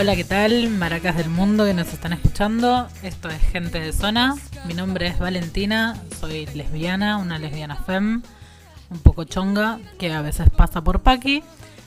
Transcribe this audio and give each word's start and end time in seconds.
Hola, 0.00 0.16
¿qué 0.16 0.24
tal? 0.24 0.70
Maracas 0.70 1.14
del 1.18 1.28
mundo 1.28 1.66
que 1.66 1.74
nos 1.74 1.92
están 1.92 2.14
escuchando. 2.14 2.88
Esto 3.02 3.28
es 3.28 3.38
Gente 3.50 3.80
de 3.80 3.92
Zona. 3.92 4.34
Mi 4.64 4.72
nombre 4.72 5.06
es 5.06 5.18
Valentina, 5.18 5.94
soy 6.18 6.46
lesbiana, 6.54 7.18
una 7.18 7.38
lesbiana 7.38 7.76
fem, 7.76 8.22
un 8.88 8.98
poco 9.00 9.24
chonga, 9.24 9.78
que 9.98 10.10
a 10.10 10.22
veces 10.22 10.48
pasa 10.48 10.82
por 10.82 11.02
Paqui. 11.02 11.42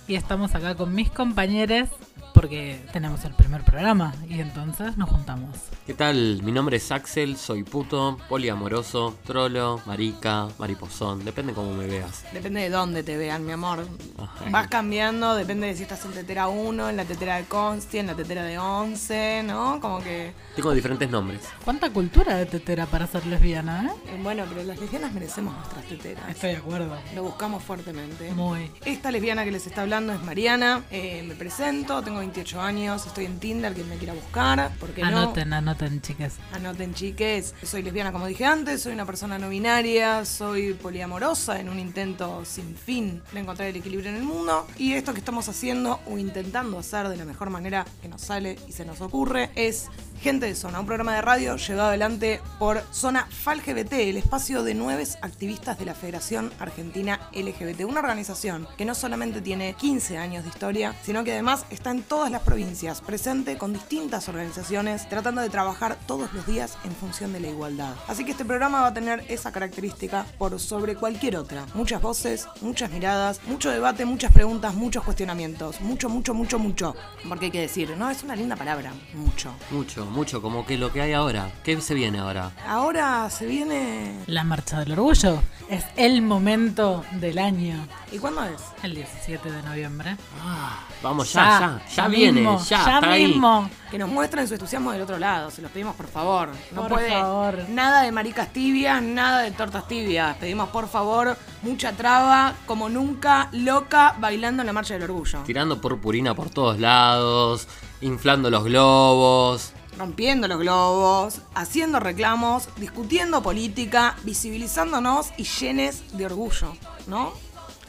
Y 0.08 0.14
estamos 0.14 0.54
acá 0.54 0.76
con 0.76 0.94
mis 0.94 1.10
compañeros 1.10 1.90
porque 2.34 2.84
tenemos 2.92 3.24
el 3.26 3.34
primer 3.34 3.64
programa 3.64 4.14
y 4.28 4.40
entonces 4.40 4.98
nos 4.98 5.10
juntamos. 5.10 5.58
¿Qué 5.86 5.94
tal? 5.94 6.42
Mi 6.44 6.52
nombre 6.52 6.78
es 6.78 6.92
Axel, 6.92 7.38
soy 7.38 7.64
puto, 7.64 8.18
poliamoroso, 8.30 9.16
trolo, 9.26 9.82
marica, 9.86 10.48
mariposón, 10.58 11.24
depende 11.24 11.54
cómo 11.54 11.74
me 11.74 11.88
veas. 11.88 12.24
Depende 12.34 12.62
de 12.62 12.70
dónde 12.70 13.04
te 13.04 13.18
vean, 13.18 13.46
mi 13.46 13.52
amor. 13.52 13.86
Ajá. 14.18 14.46
Vas 14.50 14.68
cambiando, 14.68 15.36
depende 15.36 15.68
de 15.68 15.76
si 15.76 15.84
estás 15.84 16.04
en 16.06 16.14
tetera 16.14 16.48
1, 16.48 16.90
en 16.90 16.98
la 16.98 17.06
tetera 17.06 17.38
de 17.38 17.46
Consti, 17.46 18.00
en 18.00 18.08
la 18.08 18.16
tetera 18.16 18.44
de 18.44 18.58
11, 18.58 19.44
¿no? 19.46 19.80
Como 19.80 20.02
que... 20.02 20.34
Tengo 20.56 20.72
diferentes 20.74 21.10
nombres. 21.10 21.42
¿Cuánta 21.64 21.92
cultura 21.92 22.36
de 22.38 22.46
tetera 22.46 22.86
para 22.86 23.08
ser 23.08 23.26
lesbiana, 23.26 23.86
eh? 23.86 24.12
eh, 24.12 24.20
Bueno, 24.22 24.46
pero 24.50 24.64
las 24.64 24.80
lesbianas 24.80 25.14
merecemos 25.14 25.56
nuestras 25.56 25.86
teteras. 25.86 26.30
Estoy 26.30 26.52
de 26.52 26.58
acuerdo. 26.58 26.98
Lo 27.16 27.24
buscamos 27.24 27.64
fuertemente. 27.64 28.32
Muy. 28.34 28.72
Esta 28.86 29.12
lesbiana 29.12 29.44
que 29.44 29.52
les 29.52 29.68
está 29.68 29.82
hablando 29.82 30.14
es 30.14 30.24
Mariana. 30.24 30.84
Eh, 30.90 31.24
me 31.28 31.36
presento, 31.36 32.02
tengo 32.02 32.23
28 32.24 32.62
años, 32.62 33.06
estoy 33.06 33.26
en 33.26 33.38
Tinder, 33.38 33.74
quien 33.74 33.90
me 33.90 33.98
quiera 33.98 34.14
buscar. 34.14 34.72
¿Por 34.80 34.92
qué 34.92 35.02
no? 35.02 35.08
Anoten, 35.08 35.52
anoten, 35.52 36.02
chicas. 36.02 36.36
Anoten 36.54 36.94
chiques, 36.94 37.54
soy 37.64 37.84
lesbiana 37.84 38.14
como 38.14 38.28
dije 38.28 38.46
antes, 38.46 38.82
soy 38.82 38.94
una 38.94 39.06
persona 39.06 39.38
no 39.38 39.50
binaria, 39.50 40.24
soy 40.24 40.74
poliamorosa 40.74 41.60
en 41.60 41.68
un 41.68 41.80
intento 41.80 42.46
sin 42.46 42.78
fin 42.78 43.22
de 43.34 43.42
encontrar 43.42 43.68
el 43.68 43.76
equilibrio 43.76 44.10
en 44.10 44.16
el 44.16 44.24
mundo 44.24 44.66
y 44.78 44.94
esto 44.94 45.14
que 45.14 45.20
estamos 45.20 45.50
haciendo 45.50 46.00
o 46.08 46.18
intentando 46.18 46.80
hacer 46.80 47.10
de 47.10 47.18
la 47.18 47.26
mejor 47.26 47.50
manera 47.50 47.86
que 48.02 48.08
nos 48.08 48.22
sale 48.22 48.58
y 48.70 48.72
se 48.72 48.86
nos 48.86 49.02
ocurre 49.02 49.50
es 49.56 49.90
Gente 50.24 50.46
de 50.46 50.56
Zona, 50.56 50.80
un 50.80 50.86
programa 50.86 51.16
de 51.16 51.22
radio 51.22 51.58
llevado 51.58 51.90
adelante 51.90 52.40
por 52.58 52.82
Zona 52.94 53.28
FalGBT, 53.30 53.92
el 53.92 54.16
espacio 54.16 54.64
de 54.64 54.74
nueve 54.74 55.06
activistas 55.22 55.78
de 55.78 55.84
la 55.84 55.96
Federación 55.96 56.50
Argentina 56.60 57.30
LGBT, 57.34 57.82
una 57.82 58.00
organización 58.00 58.66
que 58.78 58.86
no 58.86 58.96
solamente 58.96 59.42
tiene 59.42 59.74
15 59.74 60.18
años 60.18 60.46
de 60.46 60.50
historia, 60.50 60.96
sino 61.04 61.26
que 61.26 61.34
además 61.34 61.66
está 61.72 61.92
en 61.92 62.04
todas 62.04 62.32
las 62.32 62.42
provincias, 62.42 63.02
presente 63.02 63.58
con 63.58 63.74
distintas 63.74 64.30
organizaciones, 64.30 65.10
tratando 65.10 65.42
de 65.42 65.50
trabajar 65.50 65.98
todos 66.08 66.32
los 66.32 66.48
días 66.48 66.78
en 66.86 66.96
función 66.96 67.34
de 67.34 67.42
la 67.42 67.50
igualdad. 67.50 67.94
Así 68.08 68.24
que 68.24 68.32
este 68.32 68.46
programa 68.46 68.80
va 68.80 68.88
a 68.88 68.94
tener 68.94 69.26
esa 69.28 69.52
característica 69.52 70.26
por 70.38 70.58
sobre 70.58 70.96
cualquier 70.96 71.36
otra. 71.36 71.66
Muchas 71.74 72.02
voces, 72.02 72.48
muchas 72.62 72.92
miradas, 72.92 73.42
mucho 73.46 73.70
debate, 73.72 74.06
muchas 74.06 74.32
preguntas, 74.32 74.74
muchos 74.74 75.04
cuestionamientos. 75.04 75.82
Mucho, 75.82 76.08
mucho, 76.08 76.34
mucho, 76.34 76.60
mucho. 76.60 76.96
Porque 77.28 77.48
hay 77.48 77.52
que 77.52 77.60
decir, 77.60 77.94
no, 77.98 78.10
es 78.10 78.24
una 78.24 78.38
linda 78.38 78.56
palabra, 78.56 78.94
mucho. 79.14 79.54
Mucho, 79.70 80.13
mucho, 80.14 80.42
como 80.42 80.66
que 80.66 80.78
lo 80.78 80.92
que 80.94 81.02
hay 81.02 81.14
ahora. 81.14 81.52
¿Qué 81.64 81.80
se 81.82 81.94
viene 81.94 82.20
ahora? 82.20 82.52
Ahora 82.68 83.30
se 83.30 83.46
viene... 83.46 84.20
La 84.28 84.44
marcha 84.44 84.80
del 84.80 84.94
orgullo 84.94 85.42
es 85.70 85.84
el 85.98 86.22
momento 86.22 87.04
del 87.14 87.38
año. 87.40 87.86
¿Y 88.12 88.20
cuándo 88.20 88.44
es? 88.46 88.62
El 88.84 88.96
17 88.96 89.52
de 89.52 89.62
noviembre. 89.64 90.16
Ah, 90.42 90.80
vamos, 91.02 91.34
ya, 91.34 91.82
ya, 91.88 91.96
ya, 91.96 92.08
viene, 92.08 92.42
mismo, 92.42 92.60
ya, 92.64 92.86
ya 92.86 92.96
está 92.96 93.12
ahí. 93.12 93.28
mismo. 93.28 93.70
Que 93.90 93.98
nos 93.98 94.10
muestren 94.10 94.48
su 94.48 94.54
entusiasmo 94.54 94.92
del 94.92 95.02
otro 95.02 95.18
lado, 95.18 95.50
se 95.52 95.62
los 95.62 95.72
pedimos 95.72 95.96
por 95.96 96.08
favor. 96.08 96.50
No 96.72 96.82
Por 96.82 96.92
puede 96.92 97.10
favor. 97.12 97.70
nada 97.70 98.02
de 98.04 98.12
maricas 98.12 98.52
tibias, 98.54 99.02
nada 99.02 99.42
de 99.42 99.52
tortas 99.52 99.88
tibias. 99.88 100.36
Pedimos 100.38 100.70
por 100.70 100.88
favor 100.88 101.36
mucha 101.64 101.92
traba, 101.94 102.54
como 102.66 102.90
nunca, 102.90 103.50
loca, 103.52 104.16
bailando 104.20 104.62
en 104.62 104.68
la 104.68 104.74
marcha 104.74 104.94
del 104.94 105.04
orgullo. 105.04 105.40
Tirando 105.44 105.80
purpurina 105.82 106.36
por 106.36 106.50
todos 106.50 106.80
lados, 106.80 107.68
inflando 108.02 108.50
los 108.50 108.64
globos. 108.64 109.74
Rompiendo 109.98 110.48
los 110.48 110.60
globos, 110.60 111.42
haciendo 111.54 112.00
reclamos, 112.00 112.70
discutiendo 112.78 113.44
política, 113.44 114.16
visibilizándonos 114.24 115.32
y 115.38 115.44
llenes 115.44 116.18
de 116.18 116.26
orgullo, 116.26 116.76
¿no? 117.08 117.34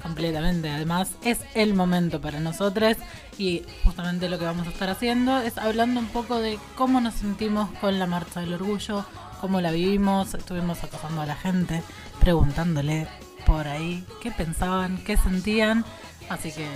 Completamente. 0.02 0.68
Además, 0.68 1.12
es 1.22 1.38
el 1.54 1.72
momento 1.72 2.20
para 2.20 2.38
nosotros 2.38 2.98
y 3.38 3.62
justamente 3.84 4.28
lo 4.28 4.38
que 4.38 4.44
vamos 4.44 4.66
a 4.66 4.70
estar 4.70 4.90
haciendo 4.90 5.38
es 5.38 5.56
hablando 5.56 5.98
un 5.98 6.08
poco 6.08 6.40
de 6.40 6.58
cómo 6.76 7.00
nos 7.00 7.14
sentimos 7.14 7.70
con 7.80 7.98
la 7.98 8.06
marcha 8.06 8.40
del 8.40 8.52
orgullo, 8.52 9.06
cómo 9.40 9.62
la 9.62 9.70
vivimos. 9.70 10.34
Estuvimos 10.34 10.84
acosando 10.84 11.22
a 11.22 11.26
la 11.26 11.36
gente, 11.36 11.82
preguntándole 12.20 13.08
por 13.46 13.66
ahí 13.66 14.04
qué 14.22 14.30
pensaban, 14.30 14.98
qué 15.04 15.16
sentían. 15.16 15.86
Así 16.28 16.52
que 16.52 16.68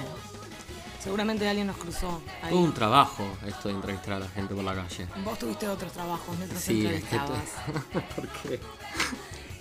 Seguramente 1.03 1.49
alguien 1.49 1.67
nos 1.69 1.77
cruzó 1.77 2.21
ahí. 2.43 2.51
Todo 2.51 2.61
un 2.61 2.75
trabajo 2.75 3.25
esto 3.47 3.69
de 3.69 3.75
entrevistar 3.75 4.15
a 4.15 4.19
la 4.21 4.29
gente 4.29 4.55
por 4.55 4.65
la 4.65 4.75
calle. 4.75 5.07
Vos 5.25 5.39
tuviste 5.39 5.69
otros 5.69 5.93
trabajos 5.93 6.37
mientras 6.37 6.61
Sí, 6.63 6.85
es 6.87 7.05
que 7.05 7.17
entrevistabas. 7.17 7.51
¿Por 8.17 8.29
qué? 8.29 8.61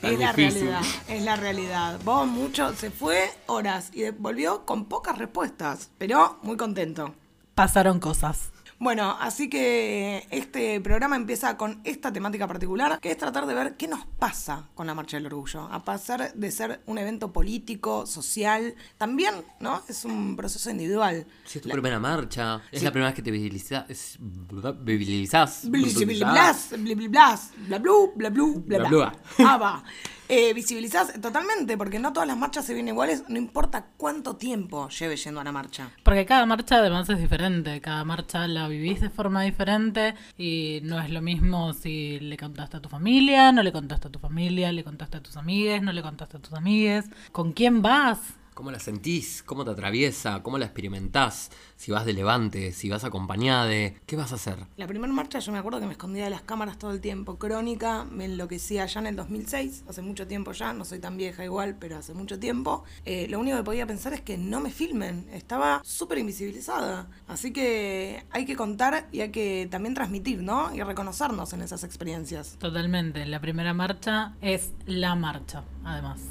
Tan 0.02 0.14
Es 0.14 0.20
la 0.20 0.34
difícil. 0.34 0.62
realidad, 0.70 0.82
es 1.08 1.22
la 1.24 1.36
realidad. 1.36 2.00
Vos 2.04 2.28
mucho, 2.28 2.74
se 2.76 2.92
fue 2.92 3.32
horas 3.48 3.90
y 3.94 4.10
volvió 4.12 4.66
con 4.66 4.86
pocas 4.86 5.18
respuestas, 5.18 5.90
pero 5.98 6.38
muy 6.44 6.58
contento. 6.58 7.14
pasaron 7.56 8.00
cosas. 8.00 8.52
Bueno, 8.80 9.18
así 9.20 9.50
que 9.50 10.28
este 10.30 10.80
programa 10.82 11.16
empieza 11.16 11.58
con 11.58 11.82
esta 11.84 12.14
temática 12.14 12.48
particular, 12.48 13.00
que 13.00 13.10
es 13.10 13.18
tratar 13.18 13.48
de 13.48 13.56
ver 13.56 13.76
qué 13.76 13.88
nos 13.88 14.06
pasa 14.06 14.70
con 14.76 14.86
la 14.86 14.94
Marcha 14.94 15.18
del 15.18 15.26
Orgullo. 15.26 15.62
A 15.72 15.84
pasar 15.84 16.32
de 16.34 16.52
ser 16.52 16.82
un 16.86 17.00
evento 17.00 17.34
político, 17.34 18.06
social, 18.06 18.76
también, 18.98 19.34
¿no? 19.60 19.82
Es 19.88 20.06
un 20.06 20.36
proceso 20.36 20.70
individual. 20.70 21.26
Si 21.44 21.58
es 21.58 21.64
tu 21.64 21.70
primera 21.70 22.00
marcha, 22.00 22.62
es 22.72 22.84
la 22.84 22.92
primera 22.92 23.10
vez 23.10 23.16
que 23.16 23.24
te 23.24 23.32
Visibilizás. 24.92 26.70
Blas, 26.70 27.52
bla, 27.58 27.80
bla, 27.80 27.92
bla, 28.16 28.30
bla, 28.30 28.30
bla, 28.30 28.46
Bla, 28.68 28.78
bla. 28.78 28.90
bla. 28.90 29.14
Ah. 29.40 29.84
Eh, 30.30 30.54
visibilizás 30.54 31.20
totalmente, 31.22 31.78
porque 31.78 32.00
no 32.00 32.12
todas 32.12 32.28
las 32.28 32.38
marchas 32.38 32.66
se 32.66 32.74
ven 32.74 32.88
iguales, 32.88 33.24
no 33.30 33.38
importa 33.38 33.88
cuánto 33.96 34.36
tiempo 34.36 34.90
lleve 34.90 35.16
yendo 35.16 35.40
a 35.40 35.44
la 35.44 35.52
marcha. 35.52 35.90
Porque 36.04 36.26
cada 36.26 36.46
marcha 36.46 36.78
además 36.78 37.10
es 37.10 37.20
diferente, 37.20 37.80
cada 37.80 38.04
marcha 38.04 38.48
la 38.48 38.68
vivís 38.68 39.00
de 39.00 39.10
forma 39.10 39.44
diferente 39.44 40.16
y 40.38 40.82
no 40.84 41.00
es 41.00 41.10
lo 41.10 41.22
mismo 41.22 41.74
si 41.74 42.20
le 42.20 42.36
contaste 42.38 42.78
a 42.78 42.82
tu 42.82 42.90
familia, 42.90 43.52
no 43.54 43.64
le 43.64 43.72
contaste 43.72 44.10
a 44.10 44.12
tu 44.12 44.20
familia, 44.20 44.72
le 44.72 44.84
contaste 44.84 45.18
a 45.18 45.24
tus 45.24 45.38
amigues, 45.38 45.82
no 45.82 45.94
le 45.94 46.02
contaste 46.02 46.38
a 46.38 46.40
tus 46.42 46.54
amigues, 46.54 47.06
con 47.32 47.54
quién 47.54 47.82
vas. 47.82 48.20
¿Cómo 48.58 48.72
la 48.72 48.80
sentís? 48.80 49.44
¿Cómo 49.44 49.64
te 49.64 49.70
atraviesa? 49.70 50.42
¿Cómo 50.42 50.58
la 50.58 50.66
experimentás? 50.66 51.52
Si 51.76 51.92
vas 51.92 52.08
de 52.08 52.14
levante, 52.14 52.72
si 52.72 52.90
vas 52.90 53.04
acompañada, 53.04 53.70
¿qué 53.70 54.16
vas 54.16 54.32
a 54.32 54.36
hacer? 54.36 54.58
La 54.78 54.88
primera 54.88 55.14
marcha 55.14 55.38
yo 55.38 55.52
me 55.52 55.60
acuerdo 55.60 55.80
que 55.80 55.86
me 55.86 55.92
escondía 55.92 56.24
de 56.24 56.32
las 56.32 56.42
cámaras 56.42 56.80
todo 56.80 56.90
el 56.90 57.00
tiempo. 57.00 57.38
Crónica, 57.38 58.06
me 58.06 58.26
enloquecía 58.26 58.88
ya 58.88 59.00
en 59.00 59.06
el 59.06 59.16
2006, 59.16 59.84
hace 59.88 60.02
mucho 60.02 60.26
tiempo 60.26 60.54
ya, 60.54 60.74
no 60.74 60.86
soy 60.86 60.98
tan 60.98 61.18
vieja 61.18 61.46
igual, 61.46 61.76
pero 61.80 61.98
hace 61.98 62.16
mucho 62.16 62.40
tiempo. 62.40 62.84
Eh, 63.06 63.28
lo 63.30 63.40
único 63.40 63.58
que 63.58 63.64
podía 63.64 63.86
pensar 63.86 64.14
es 64.14 64.22
que 64.22 64.40
no 64.40 64.60
me 64.60 64.72
filmen, 64.72 65.30
estaba 65.32 65.80
súper 65.84 66.18
invisibilizada. 66.18 67.12
Así 67.28 67.54
que 67.54 68.26
hay 68.32 68.46
que 68.46 68.56
contar 68.56 69.08
y 69.12 69.22
hay 69.22 69.30
que 69.30 69.68
también 69.70 69.94
transmitir, 69.94 70.42
¿no? 70.42 70.74
Y 70.74 70.82
reconocernos 70.82 71.54
en 71.54 71.62
esas 71.62 71.84
experiencias. 71.84 72.56
Totalmente, 72.58 73.24
la 73.28 73.40
primera 73.40 73.76
marcha 73.76 74.34
es 74.42 74.72
la 74.88 75.14
marcha, 75.14 75.64
además. 75.84 76.22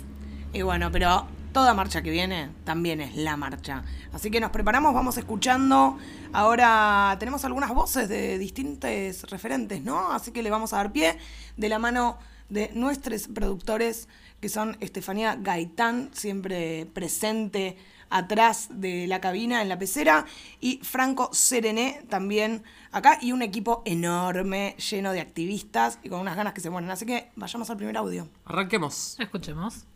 Y 0.53 0.63
bueno, 0.63 0.91
pero 0.91 1.29
toda 1.56 1.72
marcha 1.72 2.03
que 2.03 2.11
viene 2.11 2.50
también 2.65 3.00
es 3.00 3.17
la 3.17 3.39
marcha. 3.39 3.83
Así 4.12 4.31
que 4.31 4.41
nos 4.41 4.50
preparamos, 4.50 4.93
vamos 4.93 5.17
escuchando. 5.17 5.97
Ahora 6.34 7.16
tenemos 7.19 7.47
algunas 7.47 7.71
voces 7.71 8.10
de 8.10 8.36
distintos 8.36 9.22
referentes, 9.31 9.81
¿no? 9.81 10.13
Así 10.13 10.33
que 10.33 10.42
le 10.42 10.51
vamos 10.51 10.75
a 10.75 10.77
dar 10.77 10.92
pie 10.92 11.16
de 11.57 11.69
la 11.71 11.78
mano 11.78 12.19
de 12.51 12.71
nuestros 12.75 13.28
productores, 13.28 14.07
que 14.39 14.51
son 14.51 14.77
Estefanía 14.81 15.36
Gaitán, 15.36 16.10
siempre 16.13 16.91
presente 16.92 17.78
atrás 18.10 18.69
de 18.71 19.07
la 19.07 19.22
cabina 19.22 19.63
en 19.63 19.71
la 19.71 19.78
pecera, 19.78 20.27
y 20.60 20.81
Franco 20.83 21.31
Serené 21.33 22.04
también 22.10 22.65
acá, 22.92 23.16
y 23.22 23.33
un 23.33 23.41
equipo 23.41 23.81
enorme, 23.86 24.77
lleno 24.91 25.10
de 25.13 25.22
activistas 25.22 26.01
y 26.03 26.10
con 26.10 26.21
unas 26.21 26.36
ganas 26.36 26.53
que 26.53 26.60
se 26.60 26.69
mueren. 26.69 26.91
Así 26.91 27.07
que 27.07 27.31
vayamos 27.34 27.71
al 27.71 27.78
primer 27.78 27.97
audio. 27.97 28.28
Arranquemos. 28.45 29.16
Escuchemos. 29.19 29.86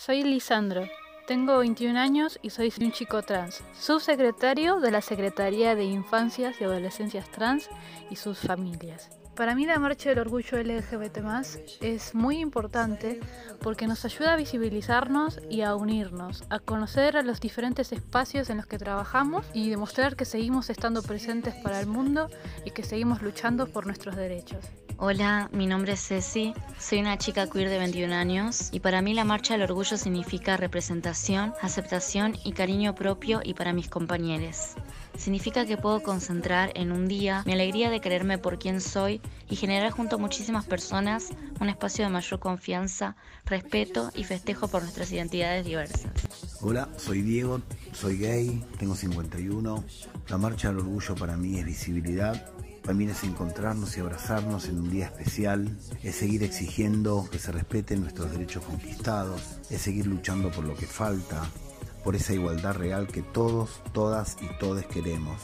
Soy 0.00 0.22
Lisandro. 0.22 0.86
Tengo 1.26 1.58
21 1.58 1.98
años 1.98 2.38
y 2.42 2.50
soy 2.50 2.70
un 2.80 2.92
chico 2.92 3.22
trans, 3.22 3.64
subsecretario 3.72 4.78
de 4.80 4.90
la 4.90 5.00
Secretaría 5.00 5.74
de 5.74 5.84
Infancias 5.84 6.60
y 6.60 6.64
Adolescencias 6.64 7.30
Trans 7.30 7.70
y 8.10 8.16
sus 8.16 8.38
familias. 8.38 9.08
Para 9.34 9.54
mí 9.54 9.64
la 9.64 9.78
Marcha 9.78 10.10
del 10.10 10.18
Orgullo 10.18 10.62
LGBT 10.62 11.18
es 11.80 12.14
muy 12.14 12.38
importante 12.38 13.18
porque 13.62 13.86
nos 13.86 14.04
ayuda 14.04 14.34
a 14.34 14.36
visibilizarnos 14.36 15.40
y 15.48 15.62
a 15.62 15.74
unirnos, 15.74 16.44
a 16.50 16.58
conocer 16.58 17.24
los 17.24 17.40
diferentes 17.40 17.90
espacios 17.92 18.50
en 18.50 18.58
los 18.58 18.66
que 18.66 18.78
trabajamos 18.78 19.46
y 19.54 19.70
demostrar 19.70 20.14
que 20.14 20.26
seguimos 20.26 20.68
estando 20.68 21.02
presentes 21.02 21.54
para 21.54 21.80
el 21.80 21.86
mundo 21.86 22.28
y 22.64 22.72
que 22.72 22.84
seguimos 22.84 23.22
luchando 23.22 23.66
por 23.66 23.86
nuestros 23.86 24.14
derechos. 24.14 24.66
Hola, 24.96 25.50
mi 25.52 25.66
nombre 25.66 25.94
es 25.94 26.06
Ceci, 26.06 26.54
soy 26.78 27.00
una 27.00 27.18
chica 27.18 27.50
queer 27.50 27.68
de 27.68 27.78
21 27.78 28.14
años 28.14 28.68
y 28.70 28.78
para 28.78 29.02
mí 29.02 29.12
la 29.12 29.24
marcha 29.24 29.54
del 29.54 29.64
orgullo 29.64 29.96
significa 29.96 30.56
representación, 30.56 31.52
aceptación 31.60 32.36
y 32.44 32.52
cariño 32.52 32.94
propio 32.94 33.40
y 33.42 33.54
para 33.54 33.72
mis 33.72 33.88
compañeros. 33.88 34.74
Significa 35.18 35.66
que 35.66 35.76
puedo 35.76 36.00
concentrar 36.00 36.70
en 36.76 36.92
un 36.92 37.08
día 37.08 37.42
mi 37.44 37.54
alegría 37.54 37.90
de 37.90 38.00
creerme 38.00 38.38
por 38.38 38.60
quien 38.60 38.80
soy 38.80 39.20
y 39.50 39.56
generar 39.56 39.90
junto 39.90 40.16
a 40.16 40.18
muchísimas 40.20 40.64
personas 40.64 41.30
un 41.60 41.68
espacio 41.68 42.04
de 42.04 42.12
mayor 42.12 42.38
confianza, 42.38 43.16
respeto 43.46 44.12
y 44.14 44.22
festejo 44.22 44.68
por 44.68 44.82
nuestras 44.82 45.10
identidades 45.10 45.64
diversas. 45.64 46.06
Hola, 46.60 46.88
soy 46.96 47.22
Diego, 47.22 47.60
soy 47.92 48.16
gay, 48.16 48.64
tengo 48.78 48.94
51. 48.94 49.84
La 50.28 50.38
marcha 50.38 50.68
del 50.68 50.78
orgullo 50.78 51.16
para 51.16 51.36
mí 51.36 51.58
es 51.58 51.66
visibilidad, 51.66 52.46
también 52.84 53.10
es 53.10 53.24
encontrarnos 53.24 53.96
y 53.96 54.00
abrazarnos 54.00 54.68
en 54.68 54.78
un 54.78 54.90
día 54.90 55.06
especial, 55.06 55.76
es 56.02 56.16
seguir 56.16 56.42
exigiendo 56.42 57.26
que 57.30 57.38
se 57.38 57.50
respeten 57.50 58.02
nuestros 58.02 58.30
derechos 58.30 58.64
conquistados, 58.64 59.40
es 59.70 59.80
seguir 59.80 60.06
luchando 60.06 60.50
por 60.50 60.64
lo 60.64 60.74
que 60.76 60.86
falta, 60.86 61.42
por 62.04 62.14
esa 62.14 62.34
igualdad 62.34 62.74
real 62.74 63.06
que 63.06 63.22
todos, 63.22 63.82
todas 63.92 64.36
y 64.42 64.58
todes 64.58 64.86
queremos, 64.86 65.40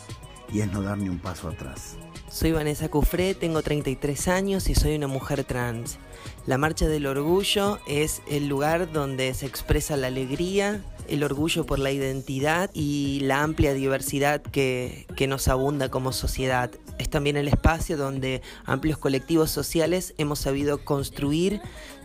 y 0.53 0.61
es 0.61 0.71
no 0.71 0.83
dar 0.83 0.99
ni 0.99 1.09
un 1.09 1.19
paso 1.19 1.49
atrás. 1.49 1.97
Soy 2.31 2.53
Vanessa 2.53 2.89
Cufré, 2.89 3.35
tengo 3.35 3.61
33 3.61 4.29
años 4.29 4.69
y 4.69 4.77
soy 4.77 4.95
una 4.95 5.09
mujer 5.09 5.43
trans. 5.43 5.99
La 6.47 6.59
Marcha 6.59 6.87
del 6.87 7.07
Orgullo 7.07 7.81
es 7.89 8.23
el 8.29 8.47
lugar 8.47 8.93
donde 8.93 9.35
se 9.35 9.47
expresa 9.47 9.97
la 9.97 10.07
alegría, 10.07 10.81
el 11.09 11.25
orgullo 11.25 11.67
por 11.67 11.81
la 11.81 11.91
identidad 11.91 12.71
y 12.73 13.19
la 13.23 13.43
amplia 13.43 13.75
diversidad 13.75 14.43
que, 14.43 15.09
que 15.17 15.27
nos 15.27 15.49
abunda 15.49 15.89
como 15.89 16.13
sociedad. 16.13 16.71
Es 17.01 17.11
también 17.11 17.37
el 17.37 17.49
espacio 17.49 17.97
donde 17.97 18.43
amplios 18.65 18.97
colectivos 18.97 19.51
sociales 19.51 20.15
hemos 20.17 20.39
sabido 20.39 20.85
construir 20.85 21.61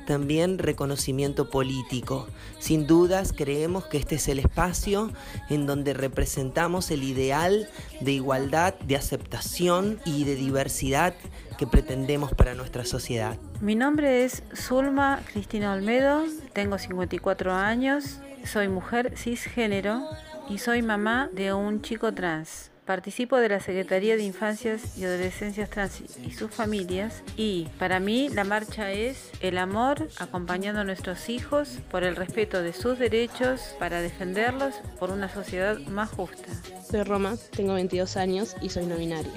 también 0.05 0.59
reconocimiento 0.59 1.49
político. 1.49 2.27
Sin 2.59 2.87
dudas 2.87 3.33
creemos 3.35 3.85
que 3.85 3.97
este 3.97 4.15
es 4.15 4.27
el 4.27 4.39
espacio 4.39 5.11
en 5.49 5.65
donde 5.65 5.93
representamos 5.93 6.91
el 6.91 7.03
ideal 7.03 7.67
de 8.01 8.11
igualdad, 8.11 8.75
de 8.79 8.95
aceptación 8.95 9.99
y 10.05 10.23
de 10.23 10.35
diversidad 10.35 11.13
que 11.57 11.67
pretendemos 11.67 12.33
para 12.33 12.53
nuestra 12.53 12.85
sociedad. 12.85 13.37
Mi 13.61 13.75
nombre 13.75 14.23
es 14.25 14.43
Zulma 14.55 15.21
Cristina 15.31 15.73
Olmedo, 15.73 16.23
tengo 16.53 16.77
54 16.77 17.53
años, 17.53 18.19
soy 18.43 18.67
mujer 18.67 19.13
cisgénero 19.17 20.01
y 20.49 20.59
soy 20.59 20.81
mamá 20.81 21.29
de 21.33 21.53
un 21.53 21.81
chico 21.81 22.13
trans. 22.13 22.74
Participo 22.85 23.37
de 23.37 23.49
la 23.49 23.59
Secretaría 23.59 24.15
de 24.15 24.23
Infancias 24.23 24.95
y 24.95 25.05
Adolescencias 25.05 25.71
Trans 25.71 26.03
y 26.23 26.31
sus 26.31 26.51
familias 26.51 27.23
y 27.35 27.67
para 27.79 27.99
mí 27.99 28.29
la 28.29 28.43
marcha 28.43 28.91
es 28.91 29.31
el 29.39 29.57
amor 29.57 30.07
acompañando 30.19 30.81
a 30.81 30.83
nuestros 30.83 31.27
hijos 31.29 31.79
por 31.89 32.03
el 32.03 32.15
respeto 32.15 32.61
de 32.61 32.73
sus 32.73 32.99
derechos 32.99 33.75
para 33.79 34.01
defenderlos 34.01 34.75
por 34.99 35.09
una 35.09 35.33
sociedad 35.33 35.79
más 35.87 36.11
justa. 36.11 36.47
Soy 36.87 37.01
Roma, 37.01 37.37
tengo 37.55 37.73
22 37.73 38.17
años 38.17 38.55
y 38.61 38.69
soy 38.69 38.85
no 38.85 38.97
binaria. 38.97 39.33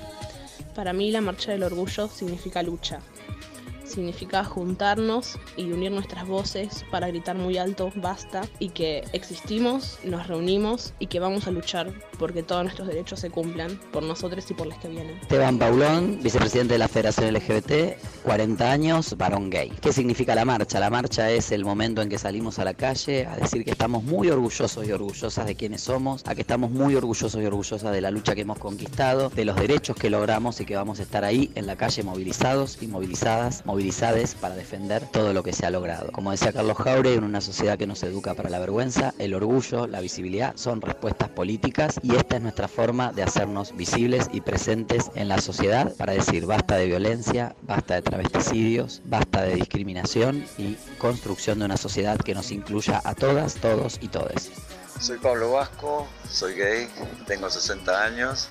Para 0.75 0.93
mí 0.93 1.11
la 1.11 1.23
marcha 1.23 1.53
del 1.53 1.63
orgullo 1.63 2.07
significa 2.09 2.63
lucha, 2.63 3.01
significa 3.89 4.45
juntarnos 4.45 5.39
y 5.57 5.73
unir 5.73 5.91
nuestras 5.91 6.27
voces 6.27 6.85
para 6.91 7.09
gritar 7.09 7.37
muy 7.37 7.59
alto 7.59 7.91
basta 7.97 8.43
y 8.59 8.71
que 8.71 9.05
existimos, 9.13 9.99
nos 10.05 10.27
reunimos 10.27 10.93
y 10.99 11.07
que 11.07 11.21
vamos 11.21 11.47
a 11.47 11.51
luchar 11.51 11.93
porque 12.19 12.43
todos 12.43 12.65
nuestros 12.65 12.89
derechos 12.89 13.21
se 13.21 13.31
cumplan 13.31 13.79
por 13.93 14.03
nosotros 14.03 14.51
y 14.51 14.55
por 14.55 14.67
las 14.67 14.79
que 14.79 14.89
vienen. 14.89 15.19
Esteban 15.19 15.59
Paulón, 15.59 16.19
vicepresidente 16.23 16.75
de 16.75 16.79
la 16.79 16.89
Federación 16.89 17.33
LGBT, 17.33 17.97
40 18.25 18.71
años, 18.71 19.17
varón 19.17 19.51
gay. 19.51 19.73
¿Qué 19.81 19.93
significa 19.93 20.35
la 20.35 20.45
marcha? 20.45 20.81
La 20.81 20.91
marcha 20.91 21.31
es 21.31 21.53
el 21.53 21.65
momento 21.65 22.03
en 22.03 22.09
que 22.09 22.19
salimos 22.19 22.59
a 22.59 22.65
la 22.65 22.75
calle 22.75 23.27
a 23.27 23.37
decir 23.37 23.65
que 23.65 23.71
estamos 23.71 24.03
muy 24.03 24.29
orgullosos 24.31 24.87
y 24.87 24.93
orgullosas 24.93 25.47
de 25.47 25.55
quienes 25.55 25.83
somos, 25.83 26.23
a 26.27 26.35
que 26.35 26.41
estamos 26.41 26.71
muy 26.71 26.95
orgullosos 26.95 27.41
y 27.41 27.47
orgullosas 27.47 27.93
de 27.93 28.01
la 28.01 28.11
lucha 28.11 28.35
que 28.35 28.43
hemos 28.43 28.59
conquistado, 28.59 29.31
de 29.31 29.45
los 29.45 29.57
derechos 29.57 29.97
que 29.97 30.11
logramos 30.11 30.61
y 30.61 30.65
que 30.65 30.77
vamos 30.77 31.01
a 31.01 31.03
estar 31.03 31.25
ahí 31.25 31.51
en 31.55 31.67
la 31.67 31.77
calle 31.77 32.03
movilizados 32.03 32.83
y 32.83 32.87
movilizadas, 32.87 33.65
movilizadas 33.65 33.78
para 34.41 34.57
defender 34.57 35.07
todo 35.07 35.33
lo 35.33 35.45
que 35.45 35.53
se 35.53 35.65
ha 35.65 35.71
logrado. 35.71 36.11
Como 36.11 36.33
decía 36.33 36.53
Carlos 36.53 36.77
Jaure, 36.79 37.15
en 37.15 37.23
una 37.23 37.41
sociedad 37.41 37.79
que 37.79 37.87
nos 37.87 38.03
educa 38.03 38.35
para 38.35 38.51
la 38.51 38.59
vergüenza, 38.59 39.15
el 39.19 39.35
orgullo, 39.35 39.87
la 39.87 40.01
visibilidad 40.01 40.57
son 40.57 40.81
respuestas 40.81 41.29
políticas 41.29 42.01
y 42.03 42.17
esta 42.17 42.37
es 42.37 42.43
nuestra 42.43 42.67
forma 42.67 43.13
de 43.13 43.23
hacernos 43.23 43.77
visibles 43.77 44.29
y 44.33 44.41
presentes 44.41 45.13
en 45.15 45.29
la 45.29 45.41
sociedad 45.41 45.95
para 45.97 46.13
decir 46.13 46.45
basta 46.45 46.77
de 46.77 46.87
violencia, 46.87 47.55
basta 47.63 47.95
de 47.95 48.03
travesticidios, 48.03 49.01
basta 49.05 49.43
de 49.43 49.55
discriminación 49.55 50.45
y 50.59 50.75
construcción 50.99 51.61
de 51.61 51.67
una 51.67 51.77
sociedad 51.77 52.19
que 52.19 52.35
nos 52.35 52.51
incluya 52.51 53.01
a 53.05 53.15
todas, 53.15 53.55
todos 53.55 53.99
y 54.01 54.09
todes. 54.09 54.51
Soy 55.01 55.19
Pablo 55.19 55.53
Vasco, 55.53 56.09
soy 56.29 56.55
gay, 56.55 56.89
tengo 57.29 57.49
60 57.49 58.03
años 58.03 58.49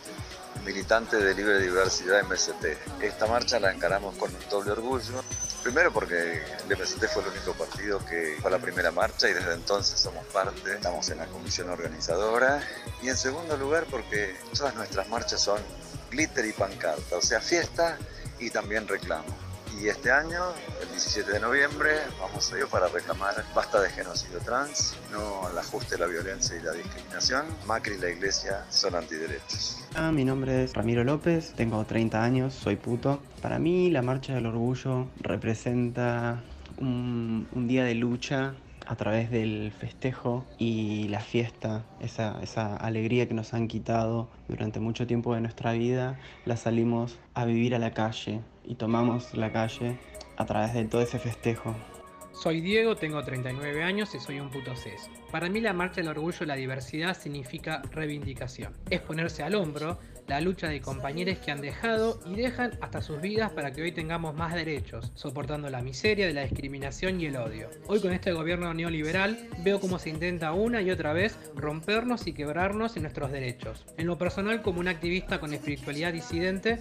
militante 0.66 1.18
de 1.18 1.34
Libre 1.34 1.60
Diversidad 1.60 2.24
MST. 2.24 3.02
Esta 3.02 3.28
marcha 3.28 3.60
la 3.60 3.72
encaramos 3.72 4.16
con 4.18 4.34
un 4.34 4.50
doble 4.50 4.72
orgullo. 4.72 5.24
Primero 5.64 5.92
porque 5.92 6.42
el 6.68 6.78
MST 6.78 7.06
fue 7.08 7.24
el 7.24 7.30
único 7.30 7.54
partido 7.54 8.00
que 8.06 8.38
fue 8.42 8.52
la 8.52 8.60
primera 8.60 8.92
marcha 8.92 9.30
y 9.30 9.34
desde 9.34 9.54
entonces 9.54 10.00
somos 10.00 10.26
parte, 10.28 10.74
estamos 10.74 11.10
en 11.10 11.18
la 11.18 11.26
comisión 11.28 11.70
organizadora. 11.70 12.62
Y 13.02 13.10
en 13.10 13.18
segundo 13.18 13.58
lugar 13.58 13.86
porque 13.90 14.36
todas 14.56 14.76
nuestras 14.76 15.08
marchas 15.10 15.42
son 15.42 15.60
glitter 16.12 16.46
y 16.46 16.54
pancarta, 16.54 17.18
o 17.18 17.22
sea, 17.22 17.42
fiesta 17.42 17.98
y 18.40 18.50
también 18.50 18.88
reclamo. 18.88 19.47
Y 19.80 19.90
este 19.90 20.12
año, 20.12 20.40
el 20.82 20.90
17 20.90 21.32
de 21.34 21.40
noviembre, 21.40 21.92
vamos 22.20 22.52
a 22.52 22.58
ir 22.58 22.66
para 22.66 22.88
reclamar 22.88 23.36
basta 23.54 23.80
de 23.80 23.90
genocidio 23.90 24.40
trans, 24.40 24.96
no 25.12 25.46
al 25.48 25.58
ajuste 25.58 25.96
de 25.96 26.00
la 26.00 26.08
violencia 26.08 26.58
y 26.58 26.64
la 26.64 26.72
discriminación. 26.72 27.46
Macri 27.68 27.94
y 27.94 27.98
la 28.00 28.10
iglesia 28.10 28.66
son 28.70 28.96
antiderechos. 28.96 29.84
Ah, 29.96 30.12
mi 30.12 30.26
nombre 30.26 30.64
es 30.64 30.74
Ramiro 30.74 31.04
López, 31.04 31.54
tengo 31.56 31.86
30 31.86 32.24
años, 32.24 32.54
soy 32.56 32.76
puto. 32.76 33.22
Para 33.42 33.60
mí 33.60 33.92
la 33.92 34.02
Marcha 34.02 34.34
del 34.34 34.48
Orgullo 34.48 35.08
representa 35.20 36.42
un, 36.78 37.48
un 37.52 37.68
día 37.68 37.84
de 37.84 37.94
lucha 37.94 38.56
a 38.88 38.96
través 38.96 39.30
del 39.30 39.72
festejo 39.78 40.46
y 40.58 41.10
la 41.10 41.20
fiesta, 41.20 41.84
esa, 42.00 42.40
esa, 42.42 42.76
alegría 42.78 43.28
que 43.28 43.34
nos 43.34 43.54
han 43.54 43.68
quitado 43.68 44.30
durante 44.48 44.80
mucho 44.80 45.06
tiempo 45.06 45.36
de 45.36 45.42
nuestra 45.42 45.74
vida, 45.74 46.18
la 46.46 46.56
salimos 46.56 47.20
a 47.34 47.46
vivir 47.46 47.76
a 47.76 47.80
la 47.80 47.92
calle 47.92 48.40
y 48.66 48.76
tomamos 48.76 49.34
la 49.34 49.52
calle 49.52 49.98
a 50.38 50.46
través 50.46 50.74
de 50.74 50.86
todo 50.86 51.02
ese 51.02 51.20
festejo. 51.20 51.76
Soy 52.32 52.62
Diego, 52.62 52.96
tengo 52.96 53.24
39 53.24 53.84
años 53.84 54.14
y 54.14 54.20
soy 54.20 54.40
un 54.40 54.52
puto. 54.52 54.72
Para 55.32 55.50
mí 55.50 55.60
la 55.60 55.74
marcha 55.74 56.02
del 56.02 56.10
orgullo 56.10 56.38
y 56.42 56.46
la 56.46 56.56
diversidad 56.56 57.18
significa 57.18 57.82
reivindicación. 57.92 58.74
Es 58.92 59.02
ponerse 59.02 59.42
al 59.42 59.56
hombro 59.56 59.98
la 60.28 60.42
lucha 60.42 60.68
de 60.68 60.82
compañeros 60.82 61.38
que 61.40 61.52
han 61.52 61.62
dejado 61.62 62.20
y 62.26 62.36
dejan 62.36 62.72
hasta 62.82 63.02
sus 63.02 63.22
vidas 63.22 63.52
para 63.52 63.72
que 63.72 63.82
hoy 63.82 63.92
tengamos 63.92 64.36
más 64.36 64.54
derechos, 64.54 65.12
soportando 65.16 65.70
la 65.70 65.82
miseria 65.82 66.28
de 66.28 66.34
la 66.34 66.44
discriminación 66.44 67.20
y 67.22 67.28
el 67.28 67.38
odio. 67.38 67.70
Hoy 67.88 68.02
con 68.02 68.12
este 68.12 68.34
gobierno 68.34 68.74
neoliberal 68.74 69.50
veo 69.64 69.80
cómo 69.80 70.00
se 70.00 70.10
intenta 70.10 70.52
una 70.54 70.82
y 70.82 70.92
otra 70.92 71.14
vez 71.14 71.38
rompernos 71.56 72.28
y 72.28 72.34
quebrarnos 72.34 72.96
en 72.96 73.04
nuestros 73.04 73.32
derechos. 73.32 73.86
En 73.98 74.08
lo 74.08 74.18
personal 74.18 74.62
como 74.62 74.80
un 74.80 74.88
activista 74.88 75.40
con 75.40 75.54
espiritualidad 75.54 76.14
disidente, 76.14 76.80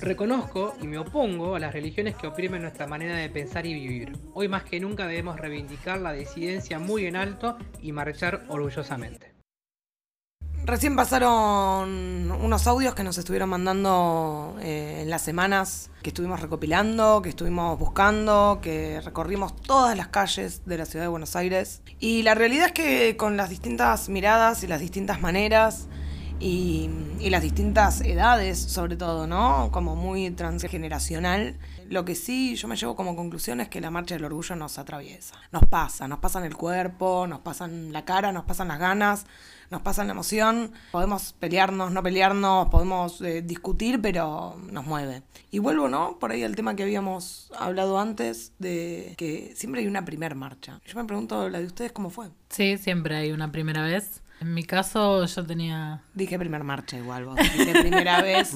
Reconozco 0.00 0.76
y 0.80 0.86
me 0.86 0.98
opongo 0.98 1.56
a 1.56 1.58
las 1.58 1.72
religiones 1.72 2.14
que 2.14 2.28
oprimen 2.28 2.62
nuestra 2.62 2.86
manera 2.86 3.16
de 3.16 3.28
pensar 3.28 3.66
y 3.66 3.74
vivir. 3.74 4.12
Hoy 4.32 4.46
más 4.46 4.62
que 4.62 4.78
nunca 4.78 5.08
debemos 5.08 5.40
reivindicar 5.40 5.98
la 5.98 6.12
disidencia 6.12 6.78
muy 6.78 7.06
en 7.06 7.16
alto 7.16 7.58
y 7.82 7.90
marchar 7.90 8.44
orgullosamente. 8.48 9.37
Recién 10.68 10.96
pasaron 10.96 12.30
unos 12.30 12.66
audios 12.66 12.94
que 12.94 13.02
nos 13.02 13.16
estuvieron 13.16 13.48
mandando 13.48 14.54
eh, 14.60 14.98
en 15.00 15.08
las 15.08 15.22
semanas 15.22 15.88
que 16.02 16.10
estuvimos 16.10 16.40
recopilando, 16.40 17.22
que 17.22 17.30
estuvimos 17.30 17.78
buscando, 17.78 18.58
que 18.60 19.00
recorrimos 19.00 19.56
todas 19.56 19.96
las 19.96 20.08
calles 20.08 20.66
de 20.66 20.76
la 20.76 20.84
ciudad 20.84 21.06
de 21.06 21.08
Buenos 21.08 21.36
Aires. 21.36 21.80
Y 22.00 22.22
la 22.22 22.34
realidad 22.34 22.66
es 22.66 22.72
que 22.72 23.16
con 23.16 23.38
las 23.38 23.48
distintas 23.48 24.10
miradas 24.10 24.62
y 24.62 24.66
las 24.66 24.80
distintas 24.80 25.22
maneras 25.22 25.86
y, 26.38 26.90
y, 27.18 27.30
las 27.30 27.40
distintas 27.40 28.02
edades, 28.02 28.58
sobre 28.58 28.96
todo, 28.96 29.26
¿no? 29.26 29.70
Como 29.72 29.96
muy 29.96 30.30
transgeneracional. 30.32 31.56
Lo 31.88 32.04
que 32.04 32.14
sí 32.14 32.54
yo 32.54 32.68
me 32.68 32.76
llevo 32.76 32.96
como 32.96 33.16
conclusión 33.16 33.60
es 33.60 33.68
que 33.68 33.80
la 33.80 33.90
marcha 33.90 34.14
del 34.14 34.24
orgullo 34.24 34.56
nos 34.56 34.78
atraviesa. 34.78 35.34
Nos 35.52 35.64
pasa, 35.64 36.06
nos 36.06 36.18
pasa 36.18 36.38
en 36.38 36.44
el 36.44 36.54
cuerpo, 36.54 37.26
nos 37.26 37.40
pasa 37.40 37.64
en 37.64 37.92
la 37.92 38.04
cara, 38.04 38.30
nos 38.30 38.44
pasan 38.44 38.68
las 38.68 38.78
ganas, 38.78 39.26
nos 39.70 39.82
pasa 39.82 40.02
en 40.02 40.08
la 40.08 40.12
emoción. 40.12 40.72
Podemos 40.92 41.32
pelearnos, 41.32 41.90
no 41.92 42.02
pelearnos, 42.02 42.68
podemos 42.68 43.20
eh, 43.22 43.42
discutir, 43.42 44.00
pero 44.02 44.56
nos 44.70 44.84
mueve. 44.84 45.22
Y 45.50 45.60
vuelvo, 45.60 45.88
¿no? 45.88 46.18
Por 46.18 46.32
ahí 46.32 46.44
al 46.44 46.56
tema 46.56 46.76
que 46.76 46.82
habíamos 46.82 47.50
hablado 47.58 47.98
antes 47.98 48.52
de 48.58 49.14
que 49.16 49.52
siempre 49.56 49.80
hay 49.80 49.86
una 49.86 50.04
primer 50.04 50.34
marcha. 50.34 50.80
Yo 50.86 50.98
me 50.98 51.04
pregunto, 51.06 51.48
¿la 51.48 51.58
de 51.58 51.66
ustedes 51.66 51.92
cómo 51.92 52.10
fue? 52.10 52.28
Sí, 52.50 52.76
siempre 52.76 53.16
hay 53.16 53.32
una 53.32 53.50
primera 53.50 53.82
vez. 53.82 54.22
En 54.40 54.54
mi 54.54 54.62
caso 54.62 55.24
yo 55.24 55.46
tenía... 55.46 56.00
Dije 56.14 56.38
primer 56.38 56.62
marcha 56.62 56.96
igual, 56.96 57.24
vos 57.24 57.36
dijiste 57.36 57.80
primera 57.80 58.22
vez. 58.22 58.52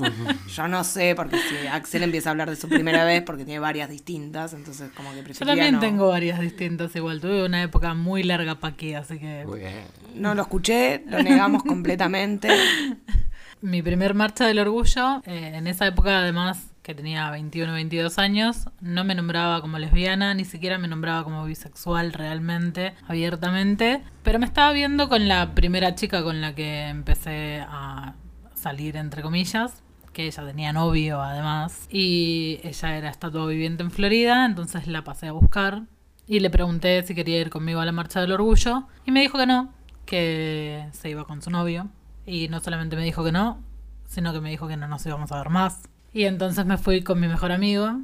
Yo 0.54 0.68
no 0.68 0.84
sé, 0.84 1.14
porque 1.16 1.36
si 1.38 1.66
Axel 1.66 2.04
empieza 2.04 2.28
a 2.28 2.32
hablar 2.32 2.50
de 2.50 2.56
su 2.56 2.68
primera 2.68 3.04
vez, 3.04 3.22
porque 3.22 3.44
tiene 3.44 3.58
varias 3.58 3.90
distintas, 3.90 4.52
entonces 4.52 4.90
como 4.96 5.12
que 5.12 5.22
Yo 5.32 5.44
también 5.46 5.74
no. 5.74 5.80
tengo 5.80 6.08
varias 6.08 6.40
distintas 6.40 6.94
igual. 6.94 7.20
Tuve 7.20 7.44
una 7.44 7.62
época 7.62 7.94
muy 7.94 8.22
larga 8.22 8.54
pa' 8.56 8.68
aquí, 8.68 8.94
así 8.94 9.18
que... 9.18 9.44
Muy 9.44 9.60
bien. 9.60 9.84
No 10.14 10.34
lo 10.34 10.42
escuché, 10.42 11.02
lo 11.08 11.22
negamos 11.22 11.64
completamente. 11.64 12.48
Mi 13.60 13.82
primer 13.82 14.14
marcha 14.14 14.46
del 14.46 14.58
orgullo, 14.58 15.22
eh, 15.26 15.52
en 15.54 15.66
esa 15.66 15.86
época 15.86 16.18
además 16.18 16.71
que 16.82 16.94
tenía 16.94 17.30
21 17.30 17.72
22 17.72 18.18
años, 18.18 18.68
no 18.80 19.04
me 19.04 19.14
nombraba 19.14 19.60
como 19.60 19.78
lesbiana, 19.78 20.34
ni 20.34 20.44
siquiera 20.44 20.78
me 20.78 20.88
nombraba 20.88 21.24
como 21.24 21.44
bisexual 21.44 22.12
realmente, 22.12 22.94
abiertamente, 23.06 24.02
pero 24.22 24.38
me 24.38 24.46
estaba 24.46 24.72
viendo 24.72 25.08
con 25.08 25.28
la 25.28 25.54
primera 25.54 25.94
chica 25.94 26.22
con 26.22 26.40
la 26.40 26.54
que 26.54 26.88
empecé 26.88 27.64
a 27.66 28.14
salir, 28.54 28.96
entre 28.96 29.22
comillas, 29.22 29.82
que 30.12 30.26
ella 30.26 30.44
tenía 30.44 30.72
novio 30.72 31.22
además, 31.22 31.86
y 31.90 32.60
ella 32.64 32.96
era 32.96 33.10
estatua 33.10 33.46
viviente 33.46 33.82
en 33.82 33.90
Florida, 33.90 34.44
entonces 34.44 34.86
la 34.86 35.04
pasé 35.04 35.28
a 35.28 35.32
buscar 35.32 35.84
y 36.26 36.40
le 36.40 36.50
pregunté 36.50 37.02
si 37.02 37.14
quería 37.14 37.40
ir 37.40 37.50
conmigo 37.50 37.80
a 37.80 37.84
la 37.84 37.92
marcha 37.92 38.20
del 38.20 38.32
orgullo, 38.32 38.88
y 39.04 39.10
me 39.10 39.20
dijo 39.20 39.38
que 39.38 39.46
no, 39.46 39.72
que 40.04 40.88
se 40.92 41.10
iba 41.10 41.24
con 41.24 41.42
su 41.42 41.50
novio. 41.50 41.88
Y 42.24 42.48
no 42.48 42.60
solamente 42.60 42.96
me 42.96 43.02
dijo 43.02 43.24
que 43.24 43.32
no, 43.32 43.60
sino 44.06 44.32
que 44.32 44.40
me 44.40 44.50
dijo 44.50 44.68
que 44.68 44.76
no 44.76 44.86
nos 44.86 45.04
íbamos 45.06 45.32
a 45.32 45.38
ver 45.38 45.50
más. 45.50 45.88
Y 46.12 46.24
entonces 46.24 46.66
me 46.66 46.78
fui 46.78 47.02
con 47.02 47.20
mi 47.20 47.28
mejor 47.28 47.52
amigo. 47.52 48.00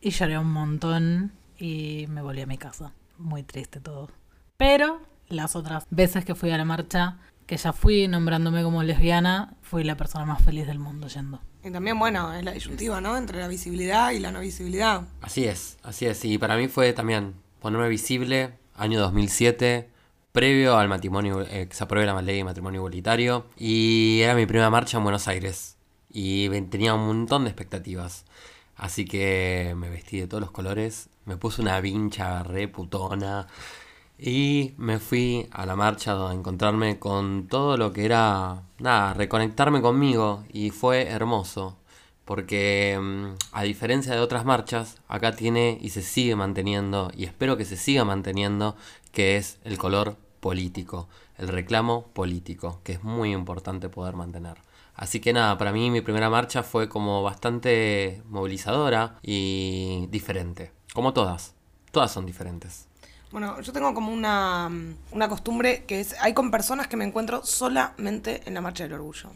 Y 0.00 0.10
lloré 0.10 0.38
un 0.38 0.52
montón 0.52 1.32
y 1.58 2.06
me 2.08 2.22
volví 2.22 2.40
a 2.40 2.46
mi 2.46 2.58
casa. 2.58 2.92
Muy 3.18 3.42
triste 3.42 3.80
todo. 3.80 4.10
Pero 4.56 5.00
las 5.28 5.56
otras 5.56 5.86
veces 5.90 6.24
que 6.24 6.34
fui 6.34 6.50
a 6.50 6.58
la 6.58 6.64
marcha, 6.64 7.18
que 7.46 7.56
ya 7.56 7.72
fui 7.72 8.08
nombrándome 8.08 8.62
como 8.62 8.82
lesbiana, 8.82 9.54
fui 9.62 9.84
la 9.84 9.96
persona 9.96 10.24
más 10.24 10.42
feliz 10.42 10.66
del 10.66 10.78
mundo 10.78 11.08
yendo. 11.08 11.40
Y 11.64 11.70
también, 11.70 11.98
bueno, 11.98 12.32
es 12.32 12.44
la 12.44 12.52
disyuntiva, 12.52 13.00
¿no? 13.00 13.16
Entre 13.16 13.40
la 13.40 13.48
visibilidad 13.48 14.12
y 14.12 14.20
la 14.20 14.30
no 14.30 14.40
visibilidad. 14.40 15.02
Así 15.20 15.44
es, 15.44 15.78
así 15.82 16.06
es. 16.06 16.24
Y 16.24 16.38
para 16.38 16.56
mí 16.56 16.68
fue 16.68 16.92
también 16.92 17.34
ponerme 17.60 17.88
visible, 17.88 18.52
año 18.76 19.00
2007, 19.00 19.88
previo 20.30 20.76
al 20.76 20.88
matrimonio, 20.88 21.42
eh, 21.42 21.66
que 21.68 21.74
se 21.74 21.82
apruebe 21.82 22.06
la 22.06 22.20
ley 22.22 22.36
de 22.36 22.44
matrimonio 22.44 22.78
igualitario. 22.78 23.46
Y 23.56 24.20
era 24.20 24.34
mi 24.34 24.46
primera 24.46 24.70
marcha 24.70 24.98
en 24.98 25.02
Buenos 25.02 25.26
Aires. 25.26 25.75
Y 26.18 26.48
tenía 26.62 26.94
un 26.94 27.06
montón 27.06 27.44
de 27.44 27.50
expectativas. 27.50 28.24
Así 28.74 29.04
que 29.04 29.74
me 29.76 29.90
vestí 29.90 30.18
de 30.18 30.26
todos 30.26 30.40
los 30.40 30.50
colores, 30.50 31.10
me 31.26 31.36
puse 31.36 31.60
una 31.60 31.78
vincha 31.82 32.42
re 32.42 32.68
putona. 32.68 33.48
Y 34.18 34.72
me 34.78 34.98
fui 34.98 35.46
a 35.50 35.66
la 35.66 35.76
marcha 35.76 36.12
a 36.30 36.32
encontrarme 36.32 36.98
con 36.98 37.48
todo 37.48 37.76
lo 37.76 37.92
que 37.92 38.06
era, 38.06 38.62
nada, 38.78 39.12
reconectarme 39.12 39.82
conmigo. 39.82 40.42
Y 40.50 40.70
fue 40.70 41.06
hermoso. 41.08 41.76
Porque 42.24 42.98
mm, 42.98 43.34
a 43.52 43.62
diferencia 43.64 44.14
de 44.14 44.20
otras 44.20 44.46
marchas, 44.46 45.02
acá 45.08 45.36
tiene 45.36 45.78
y 45.82 45.90
se 45.90 46.02
sigue 46.02 46.34
manteniendo, 46.34 47.10
y 47.14 47.24
espero 47.24 47.58
que 47.58 47.66
se 47.66 47.76
siga 47.76 48.06
manteniendo, 48.06 48.74
que 49.12 49.36
es 49.36 49.58
el 49.64 49.76
color 49.78 50.16
político, 50.40 51.08
el 51.36 51.48
reclamo 51.48 52.06
político, 52.14 52.80
que 52.84 52.92
es 52.92 53.04
muy 53.04 53.32
importante 53.32 53.90
poder 53.90 54.16
mantener. 54.16 54.65
Así 54.96 55.20
que 55.20 55.32
nada, 55.32 55.58
para 55.58 55.72
mí 55.72 55.90
mi 55.90 56.00
primera 56.00 56.30
marcha 56.30 56.62
fue 56.62 56.88
como 56.88 57.22
bastante 57.22 58.22
movilizadora 58.28 59.16
y 59.22 60.06
diferente. 60.08 60.72
Como 60.94 61.12
todas, 61.12 61.54
todas 61.92 62.10
son 62.10 62.24
diferentes. 62.24 62.88
Bueno, 63.30 63.60
yo 63.60 63.72
tengo 63.72 63.92
como 63.92 64.12
una, 64.12 64.70
una 65.12 65.28
costumbre 65.28 65.84
que 65.84 66.00
es, 66.00 66.14
hay 66.22 66.32
con 66.32 66.50
personas 66.50 66.86
que 66.86 66.96
me 66.96 67.04
encuentro 67.04 67.44
solamente 67.44 68.40
en 68.46 68.54
la 68.54 68.62
Marcha 68.62 68.84
del 68.84 68.94
Orgullo. 68.94 69.30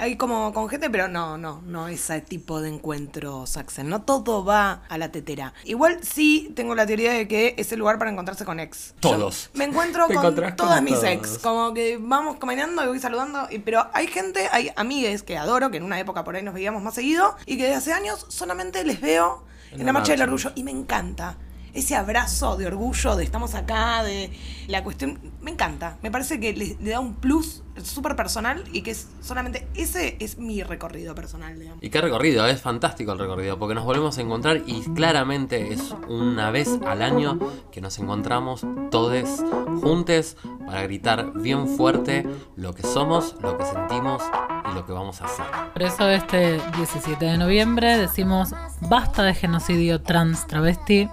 Hay 0.00 0.16
como 0.16 0.54
con 0.54 0.66
gente, 0.70 0.88
pero 0.88 1.08
no, 1.08 1.36
no, 1.36 1.60
no 1.66 1.86
ese 1.88 2.22
tipo 2.22 2.62
de 2.62 2.70
encuentros, 2.70 3.58
Axel. 3.58 3.86
No 3.86 4.00
todo 4.00 4.46
va 4.46 4.82
a 4.88 4.96
la 4.96 5.12
tetera. 5.12 5.52
Igual 5.64 5.98
sí 6.02 6.52
tengo 6.56 6.74
la 6.74 6.86
teoría 6.86 7.12
de 7.12 7.28
que 7.28 7.54
es 7.58 7.70
el 7.72 7.80
lugar 7.80 7.98
para 7.98 8.10
encontrarse 8.10 8.46
con 8.46 8.60
ex. 8.60 8.94
Todos. 9.00 9.50
Me 9.52 9.64
encuentro 9.64 10.06
con 10.14 10.56
todas 10.56 10.82
mis 10.82 10.94
todos. 10.94 11.04
ex. 11.04 11.38
Como 11.40 11.74
que 11.74 11.98
vamos 12.00 12.38
caminando 12.38 12.82
y 12.82 12.86
voy 12.86 12.98
saludando. 12.98 13.46
y- 13.50 13.58
Pero 13.58 13.88
hay 13.92 14.06
gente, 14.06 14.48
hay 14.50 14.70
amigues 14.74 15.22
que 15.22 15.36
adoro, 15.36 15.70
que 15.70 15.76
en 15.76 15.82
una 15.82 16.00
época 16.00 16.24
por 16.24 16.34
ahí 16.34 16.42
nos 16.42 16.54
veíamos 16.54 16.82
más 16.82 16.94
seguido. 16.94 17.36
Y 17.44 17.58
que 17.58 17.64
desde 17.64 17.76
hace 17.76 17.92
años 17.92 18.24
solamente 18.30 18.82
les 18.84 19.02
veo 19.02 19.44
en, 19.70 19.84
la 19.84 19.92
marcha 19.92 20.12
del 20.12 20.22
orgullo. 20.22 20.52
Y 20.54 20.62
me 20.62 20.70
encanta. 20.70 21.36
Ese 21.74 21.94
abrazo 21.94 22.56
de 22.56 22.66
orgullo, 22.66 23.16
de 23.16 23.24
estamos 23.24 23.54
acá, 23.54 24.02
de 24.02 24.32
la 24.66 24.82
cuestión. 24.82 25.20
Me 25.40 25.50
encanta. 25.50 25.98
Me 26.02 26.10
parece 26.10 26.38
que 26.38 26.52
le, 26.52 26.76
le 26.80 26.90
da 26.90 27.00
un 27.00 27.14
plus 27.14 27.62
súper 27.82 28.16
personal 28.16 28.64
y 28.72 28.82
que 28.82 28.90
es 28.90 29.08
solamente. 29.20 29.66
Ese 29.74 30.16
es 30.20 30.38
mi 30.38 30.62
recorrido 30.62 31.14
personal, 31.14 31.58
digamos. 31.58 31.82
Y 31.82 31.90
qué 31.90 32.00
recorrido, 32.00 32.46
es 32.46 32.60
fantástico 32.60 33.12
el 33.12 33.18
recorrido, 33.18 33.58
porque 33.58 33.74
nos 33.74 33.84
volvemos 33.84 34.18
a 34.18 34.20
encontrar 34.20 34.62
y 34.66 34.82
claramente 34.94 35.72
es 35.72 35.94
una 36.08 36.50
vez 36.50 36.68
al 36.86 37.02
año 37.02 37.38
que 37.70 37.80
nos 37.80 37.98
encontramos 37.98 38.66
todos 38.90 39.40
juntos 39.80 40.36
para 40.66 40.82
gritar 40.82 41.32
bien 41.34 41.66
fuerte 41.68 42.26
lo 42.56 42.74
que 42.74 42.82
somos, 42.82 43.36
lo 43.40 43.56
que 43.58 43.64
sentimos 43.64 44.22
y 44.70 44.74
lo 44.74 44.86
que 44.86 44.92
vamos 44.92 45.20
a 45.20 45.24
hacer. 45.24 45.46
Por 45.72 45.82
eso 45.82 46.08
este 46.08 46.60
17 46.76 47.24
de 47.24 47.38
noviembre 47.38 47.96
decimos 47.96 48.50
basta 48.80 49.22
de 49.22 49.34
genocidio 49.34 50.02
trans 50.02 50.46
travesti. 50.46 51.08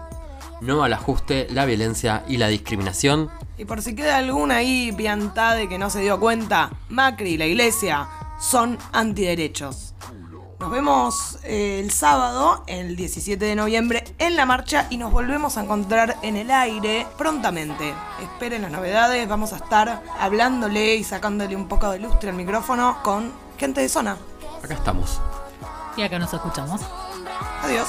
No 0.61 0.83
al 0.83 0.93
ajuste, 0.93 1.47
la 1.51 1.65
violencia 1.65 2.23
y 2.27 2.37
la 2.37 2.47
discriminación. 2.47 3.29
Y 3.57 3.65
por 3.65 3.81
si 3.81 3.95
queda 3.95 4.17
alguna 4.17 4.57
ahí 4.57 4.91
piantá 4.91 5.53
de 5.53 5.69
que 5.69 5.77
no 5.77 5.89
se 5.89 6.01
dio 6.01 6.19
cuenta, 6.19 6.71
Macri 6.89 7.31
y 7.31 7.37
la 7.37 7.45
iglesia 7.45 8.07
son 8.39 8.77
antiderechos. 8.91 9.93
Nos 10.59 10.71
vemos 10.71 11.37
eh, 11.43 11.79
el 11.83 11.91
sábado, 11.91 12.63
el 12.65 12.95
17 12.95 13.45
de 13.45 13.55
noviembre, 13.55 14.03
en 14.17 14.35
la 14.35 14.47
marcha 14.47 14.87
y 14.89 14.97
nos 14.97 15.11
volvemos 15.11 15.55
a 15.55 15.63
encontrar 15.63 16.17
en 16.23 16.35
el 16.35 16.49
aire 16.49 17.05
prontamente. 17.15 17.93
Esperen 18.23 18.63
las 18.63 18.71
novedades, 18.71 19.27
vamos 19.27 19.53
a 19.53 19.57
estar 19.57 20.01
hablándole 20.19 20.95
y 20.95 21.03
sacándole 21.03 21.55
un 21.55 21.67
poco 21.67 21.91
de 21.91 21.99
lustre 21.99 22.31
al 22.31 22.35
micrófono 22.35 22.97
con 23.03 23.31
gente 23.59 23.81
de 23.81 23.89
zona. 23.89 24.17
Acá 24.63 24.73
estamos. 24.73 25.21
Y 25.95 26.01
acá 26.01 26.17
nos 26.17 26.33
escuchamos. 26.33 26.81
Adiós. 27.61 27.87